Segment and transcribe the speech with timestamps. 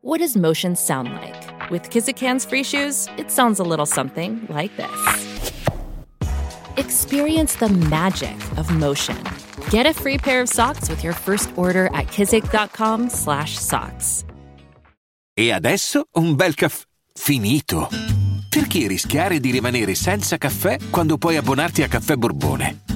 [0.00, 1.70] What does motion sound like?
[1.70, 5.26] With Kizikans free shoes, it sounds a little something like this.
[6.76, 9.16] Experience the magic of motion.
[9.70, 14.24] Get a free pair of socks with your first order at kizik.com slash socks.
[15.34, 17.88] E adesso un bel caffè finito.
[18.48, 22.87] Perché rischiare di rimanere senza caffè quando puoi abbonarti a Caffè Borbone?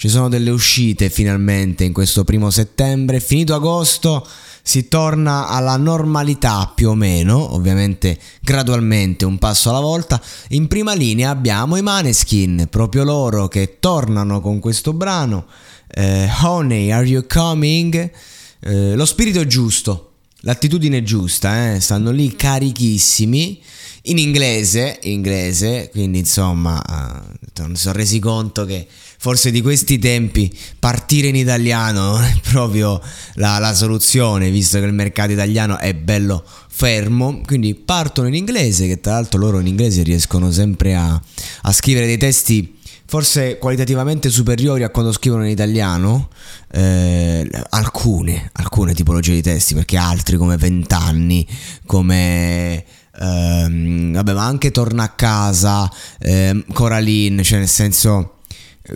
[0.00, 3.18] Ci sono delle uscite finalmente in questo primo settembre.
[3.18, 4.24] Finito agosto
[4.62, 10.22] si torna alla normalità più o meno, ovviamente gradualmente, un passo alla volta.
[10.50, 15.46] In prima linea abbiamo i Maneskin, proprio loro che tornano con questo brano.
[15.88, 18.12] Eh, Honey, are you coming?
[18.60, 20.08] Eh, lo spirito è giusto,
[20.42, 21.80] L'attitudine è giusta, eh?
[21.80, 23.60] stanno lì carichissimi
[24.02, 28.86] in inglese, inglese, quindi insomma, uh, mi sono resi conto che
[29.18, 33.00] forse di questi tempi partire in italiano non è proprio
[33.34, 38.86] la, la, soluzione, visto che il mercato italiano è bello fermo, quindi partono in inglese,
[38.86, 41.20] che tra l'altro loro in inglese riescono sempre a,
[41.62, 42.76] a scrivere dei testi
[43.08, 46.28] forse qualitativamente superiori a quando scrivono in italiano,
[46.70, 51.46] eh, alcune, alcune tipologie di testi, perché altri come Vent'anni,
[51.86, 52.84] come...
[53.20, 55.90] Ehm, vabbè, ma anche Torna a casa,
[56.20, 58.37] eh, Coraline, cioè nel senso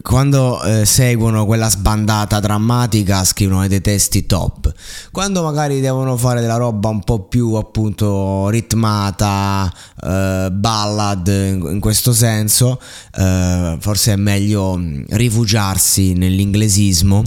[0.00, 4.72] quando eh, seguono quella sbandata drammatica scrivono dei testi top.
[5.10, 9.70] Quando magari devono fare della roba un po' più appunto ritmata
[10.03, 12.80] eh, ballad in, in, questo senso
[13.16, 17.22] eh, forse è meglio mm, rifugiarsi nell'inglesismo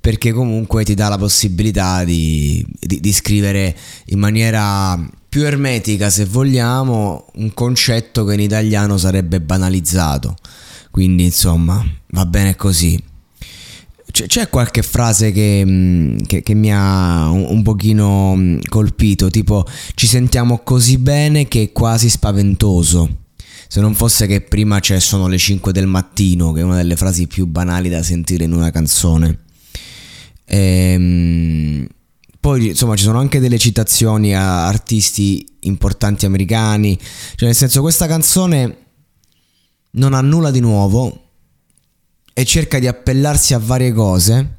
[0.00, 3.76] perché comunque ti dà la possibilità di, di, di scrivere
[4.06, 4.98] in maniera
[5.28, 10.34] più ermetica se vogliamo un concetto che in italiano sarebbe banalizzato
[10.92, 13.02] quindi insomma, va bene così.
[14.10, 19.64] C'è, qualche frase che, mm, che, che mi ha un, un, pochino mm, colpito, tipo
[19.94, 23.20] ci sentiamo così bene che è quasi spaventoso.
[23.68, 26.96] Se non fosse che prima c'è sono le 5 del mattino, che è una delle
[26.96, 29.38] frasi più banali da sentire in una canzone.
[30.44, 31.86] Ehm,
[32.38, 38.06] poi insomma ci sono anche delle citazioni a artisti importanti americani, cioè nel senso questa
[38.06, 38.81] canzone
[39.92, 41.20] non ha nulla di nuovo
[42.32, 44.58] e cerca di appellarsi a varie cose.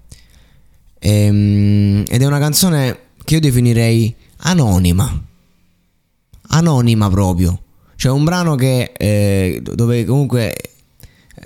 [1.00, 5.22] Ehm, ed è una canzone che io definirei anonima.
[6.50, 7.62] Anonima proprio.
[7.96, 10.56] Cioè un brano che eh, dove comunque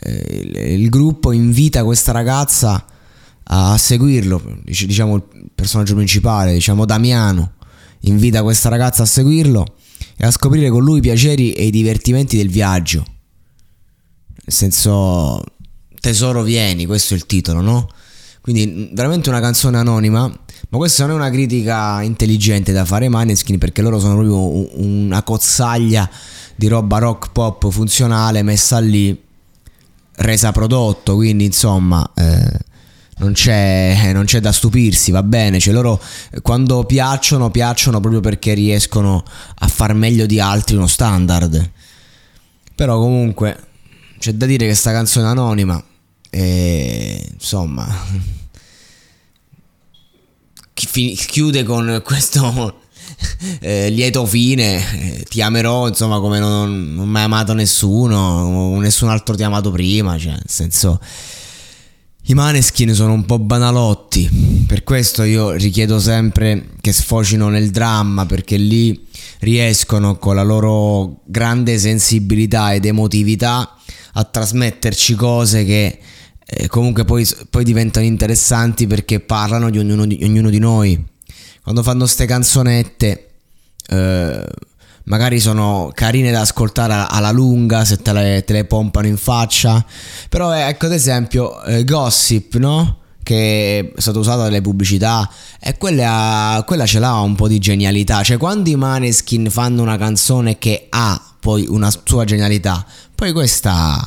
[0.01, 2.85] eh, il gruppo invita questa ragazza
[3.43, 4.59] a seguirlo.
[4.63, 7.53] Diciamo il personaggio principale diciamo Damiano
[8.01, 9.65] invita questa ragazza a seguirlo
[10.17, 13.05] e a scoprire con lui i piaceri e i divertimenti del viaggio
[14.47, 15.43] nel senso,
[15.99, 17.89] Tesoro vieni, questo è il titolo, no?
[18.39, 23.11] Quindi veramente una canzone anonima, ma questa non è una critica intelligente da fare ai
[23.11, 26.09] Maneskin perché loro sono proprio una cozzaglia
[26.55, 29.21] di roba rock pop funzionale messa lì,
[30.15, 32.09] resa prodotto, quindi insomma...
[32.15, 32.65] Eh,
[33.19, 35.59] non c'è, non c'è, da stupirsi, va bene.
[35.59, 35.99] Cioè loro
[36.43, 39.23] quando piacciono, piacciono proprio perché riescono
[39.55, 41.71] a far meglio di altri uno standard.
[42.75, 43.66] Però comunque
[44.19, 45.81] c'è da dire che sta canzone anonima
[46.29, 47.87] e insomma
[50.73, 52.81] chiude con questo
[53.59, 59.35] eh, lieto fine eh, ti amerò insomma come non, non mai amato nessuno nessun altro
[59.35, 60.99] ti ha amato prima cioè nel senso
[62.29, 64.65] i maneskin sono un po' banalotti.
[64.67, 69.07] Per questo io richiedo sempre che sfocino nel dramma perché lì
[69.39, 73.77] riescono con la loro grande sensibilità ed emotività
[74.17, 75.99] a trasmetterci cose che
[76.45, 81.05] eh, comunque poi, poi, diventano interessanti perché parlano di ognuno di, ognuno di noi.
[81.61, 83.29] Quando fanno ste canzonette,
[83.89, 84.45] eh,
[85.03, 89.85] magari sono carine da ascoltare alla lunga se te le, te le pompano in faccia.
[90.29, 92.99] Però eh, ecco ad esempio eh, Gossip, no?
[93.21, 95.29] Che è stato usato dalle pubblicità
[95.59, 98.23] e quella, quella ce l'ha un po' di genialità.
[98.23, 102.85] Cioè quando i Maneskin fanno una canzone che ha poi una sua genialità,
[103.17, 103.99] poi questa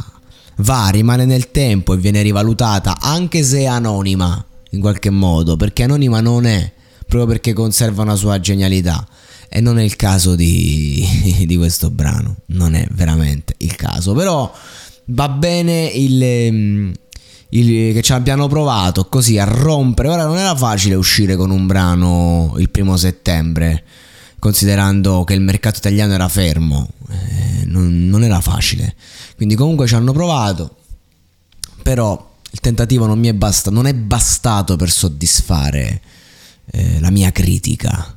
[0.59, 5.83] va, rimane nel tempo e viene rivalutata anche se è anonima in qualche modo, perché
[5.83, 6.73] anonima non è,
[7.09, 9.05] proprio perché conserva una sua genialità.
[9.49, 11.05] E non è il caso di,
[11.45, 14.13] di questo brano, non è veramente il caso.
[14.13, 14.55] Però
[15.07, 16.93] va bene il, ehm,
[17.49, 20.09] il, che ci abbiano provato così a rompere.
[20.11, 23.83] Ora non era facile uscire con un brano il primo settembre,
[24.39, 26.87] considerando che il mercato italiano era fermo.
[27.71, 28.95] Non, non era facile.
[29.37, 30.77] Quindi comunque ci hanno provato.
[31.83, 36.03] Però il tentativo non mi è bastato, non è bastato per soddisfare
[36.73, 38.17] eh, la mia critica.